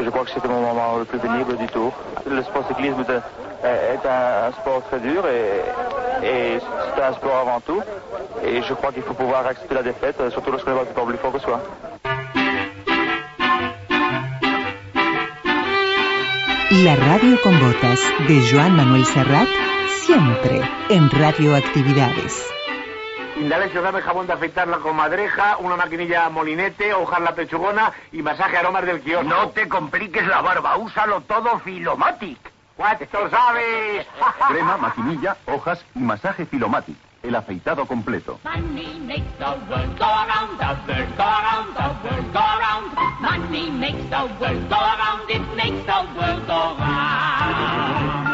[0.00, 1.92] je crois que c'était mon moment le plus pénible du tour.
[2.28, 6.58] Le sport cyclisme est, un- sport très dur et,
[6.94, 7.80] c'est un sport avant tout
[8.44, 11.32] et je crois qu'il faut pouvoir accepter la défaite, surtout lorsqu'on est pas plus fort
[11.32, 11.60] que soi.
[16.84, 19.46] La radio con botas de Joan Manuel Serrat,
[20.04, 22.63] siempre en Radioactividades.
[23.36, 28.56] Indalecio, dame jabón de afeitar la comadreja, una maquinilla molinete, hojar la pechugona y masaje
[28.56, 29.28] aromas del kiosco.
[29.28, 32.38] No te compliques la barba, úsalo todo Filomatic.
[33.00, 34.06] ¡Esto sabes!
[34.48, 36.96] Crema, maquinilla, hojas y masaje Filomatic.
[37.24, 38.38] El afeitado completo.
[38.44, 43.20] Money makes the world go around, the world go around, the world go around.
[43.20, 48.33] Money makes the world go around, it makes the world go round.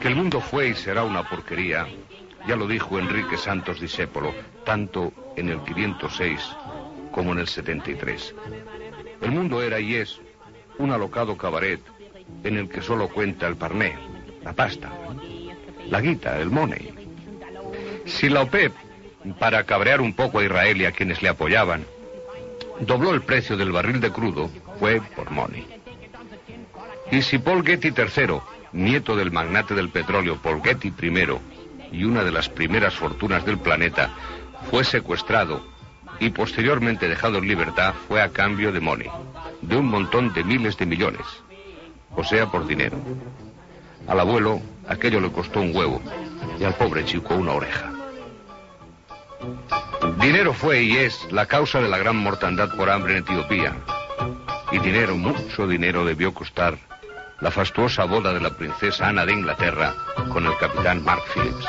[0.00, 1.86] Que el mundo fue y será una porquería,
[2.46, 4.34] ya lo dijo Enrique Santos Discépolo,
[4.64, 6.56] tanto en el 506
[7.10, 8.34] como en el 73.
[9.20, 10.20] El mundo era y es
[10.78, 11.80] un alocado cabaret
[12.44, 13.96] en el que solo cuenta el parné,
[14.42, 14.90] la pasta,
[15.88, 16.94] la guita, el money.
[18.06, 18.72] Si la OPEP,
[19.38, 21.84] para cabrear un poco a Israel y a quienes le apoyaban,
[22.80, 24.50] dobló el precio del barril de crudo,
[24.82, 25.64] fue por money.
[27.12, 28.40] Y si Paul Getty III,
[28.72, 33.58] nieto del magnate del petróleo Paul Getty I y una de las primeras fortunas del
[33.58, 34.10] planeta,
[34.72, 35.64] fue secuestrado
[36.18, 39.08] y posteriormente dejado en libertad, fue a cambio de money,
[39.60, 41.26] de un montón de miles de millones,
[42.16, 42.96] o sea, por dinero.
[44.08, 46.02] Al abuelo aquello le costó un huevo
[46.58, 47.88] y al pobre chico una oreja.
[50.18, 53.76] Dinero fue y es la causa de la gran mortandad por hambre en Etiopía.
[54.72, 56.78] Y dinero, mucho dinero debió costar
[57.40, 59.94] la fastuosa boda de la princesa Ana de Inglaterra
[60.30, 61.66] con el capitán Mark Phillips.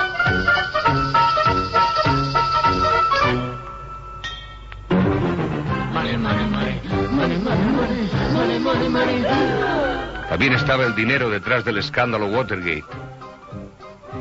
[10.30, 12.86] También estaba el dinero detrás del escándalo Watergate.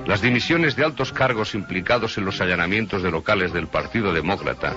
[0.07, 4.75] Las dimisiones de altos cargos implicados en los allanamientos de locales del Partido Demócrata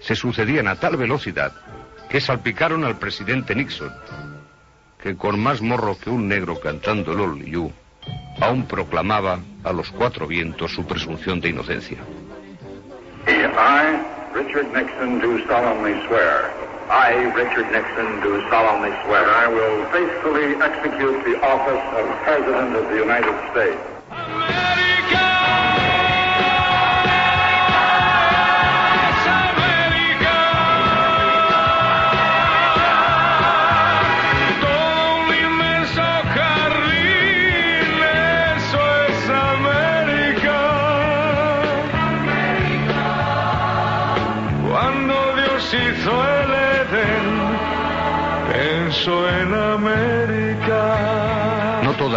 [0.00, 1.52] se sucedían a tal velocidad
[2.08, 3.92] que salpicaron al presidente Nixon,
[5.02, 7.72] que con más morro que un negro cantando el All You,
[8.40, 11.98] aún proclamaba a los cuatro vientos su presunción de inocencia.
[13.58, 13.98] I,
[14.34, 16.52] Richard Nixon, do solemnly swear.
[16.90, 19.24] I, Richard Nixon, do solemnly swear.
[19.24, 23.95] I will faithfully execute the office of President of the United States.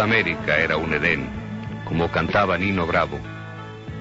[0.00, 1.28] No toda América era un Edén,
[1.84, 3.18] como cantaba Nino Bravo,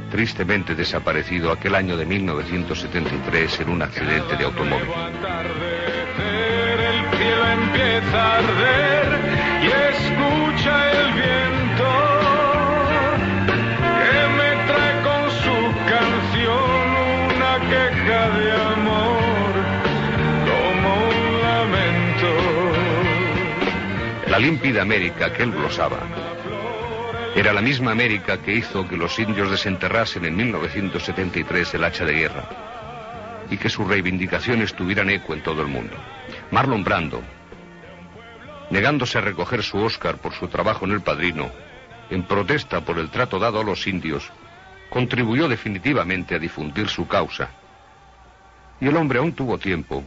[0.09, 4.87] tristemente desaparecido aquel año de 1973 en un accidente de automóvil.
[24.29, 25.97] La límpida América que él glosaba
[27.35, 32.13] era la misma América que hizo que los indios desenterrasen en 1973 el hacha de
[32.13, 32.43] guerra.
[33.49, 35.95] y que sus reivindicaciones tuvieran eco en todo el mundo.
[36.51, 37.23] Marlon Brando,
[38.69, 41.49] negándose a recoger su Oscar por su trabajo en El Padrino,
[42.11, 44.31] en protesta por el trato dado a los indios,
[44.91, 47.49] contribuyó definitivamente a difundir su causa.
[48.79, 50.03] Y el hombre aún tuvo tiempo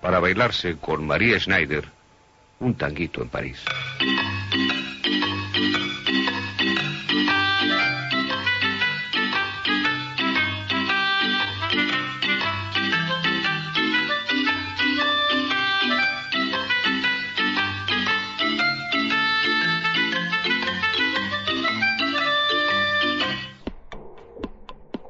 [0.00, 1.97] para bailarse con María Schneider
[2.60, 3.58] un tanguito en París.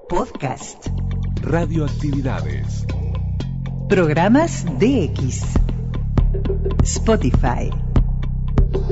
[0.08, 0.88] Podcast.
[1.42, 2.84] Radioactividades.
[3.88, 5.67] Programas DX.
[6.82, 7.68] Spotify.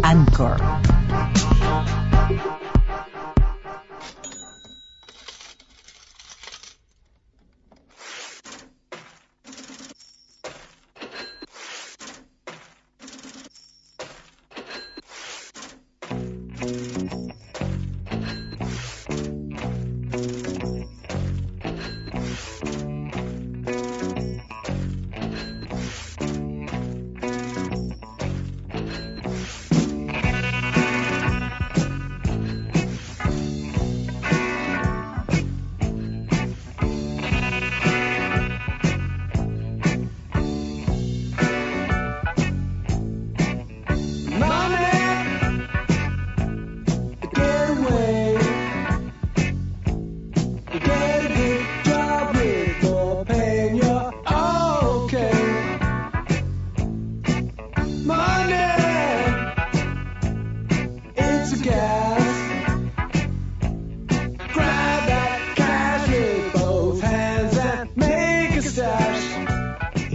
[0.04, 0.95] Anchor.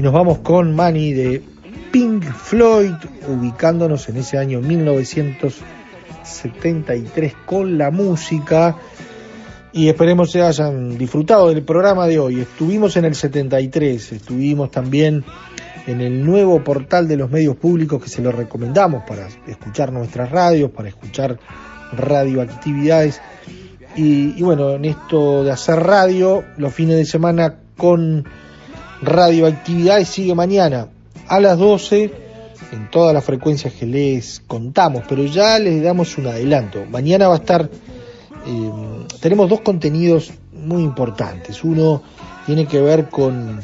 [0.02, 1.44] Y nos vamos con Manny de
[1.92, 2.96] Pink Floyd,
[3.28, 8.78] ubicándonos en ese año 1973 con la música.
[9.72, 12.40] Y esperemos que hayan disfrutado del programa de hoy.
[12.40, 15.24] Estuvimos en el 73, estuvimos también
[15.86, 20.32] en el nuevo portal de los medios públicos que se lo recomendamos para escuchar nuestras
[20.32, 21.38] radios, para escuchar
[21.92, 23.22] radioactividades.
[23.96, 28.26] Y bueno, en esto de hacer radio, los fines de semana con
[29.02, 30.88] radioactividades sigue mañana
[31.28, 32.12] a las 12
[32.72, 36.86] en todas las frecuencias que les contamos, pero ya les damos un adelanto.
[36.90, 37.70] Mañana va a estar,
[38.46, 38.72] eh,
[39.20, 41.64] tenemos dos contenidos muy importantes.
[41.64, 42.02] Uno
[42.46, 43.60] tiene que ver con,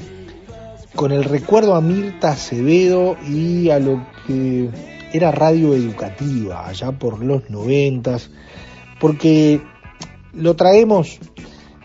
[0.95, 4.69] con el recuerdo a Mirta Acevedo y a lo que
[5.13, 8.29] era radio educativa allá por los noventas,
[8.99, 9.61] porque
[10.33, 11.19] lo traemos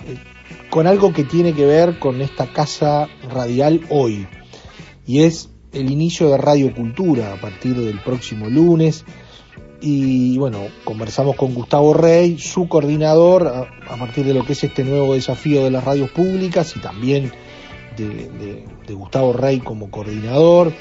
[0.07, 0.16] eh,
[0.72, 4.26] con algo que tiene que ver con esta casa radial hoy,
[5.06, 9.04] y es el inicio de Radio Cultura a partir del próximo lunes.
[9.82, 14.82] Y bueno, conversamos con Gustavo Rey, su coordinador, a, partir de lo que es este
[14.82, 17.30] nuevo desafío de las radios públicas y también
[17.98, 20.72] de, de, Gustavo Rey como coordinador.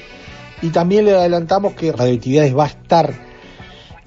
[0.62, 3.12] Y también le adelantamos que Radioactividades va a estar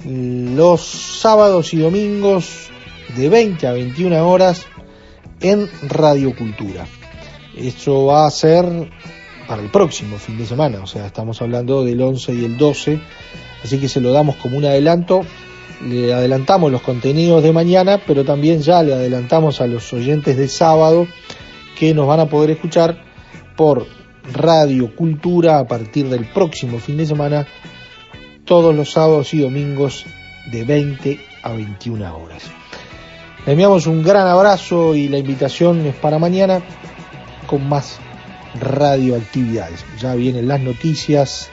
[0.03, 2.71] los sábados y domingos
[3.15, 4.65] de 20 a 21 horas
[5.41, 6.85] en Radio Cultura.
[7.55, 8.65] Eso va a ser
[9.47, 12.99] para el próximo fin de semana, o sea, estamos hablando del 11 y el 12,
[13.63, 15.21] así que se lo damos como un adelanto.
[15.85, 20.47] Le adelantamos los contenidos de mañana, pero también ya le adelantamos a los oyentes de
[20.47, 21.05] sábado
[21.77, 23.03] que nos van a poder escuchar
[23.55, 23.85] por
[24.33, 27.45] Radio Cultura a partir del próximo fin de semana,
[28.45, 30.05] todos los sábados y domingos
[30.51, 32.64] de 20 a 21 horas.
[33.45, 36.61] Le enviamos un gran abrazo y la invitación es para mañana
[37.45, 37.99] con más
[38.59, 39.85] radioactividades.
[39.99, 41.49] Ya vienen las noticias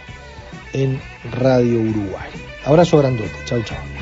[0.73, 1.01] en
[1.33, 2.31] Radio Uruguay.
[2.65, 3.33] Abrazo grandote.
[3.45, 4.02] Chau, chau.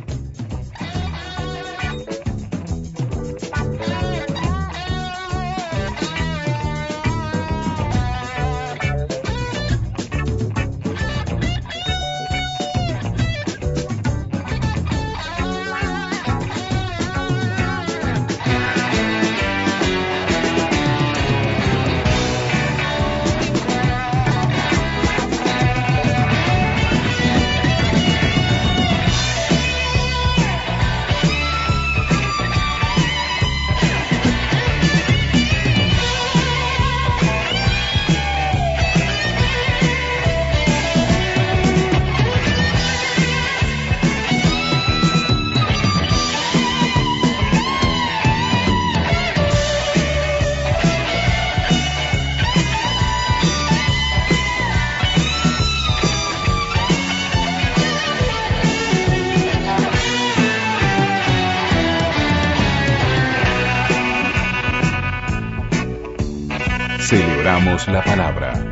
[67.51, 68.70] Celebramos la palabra.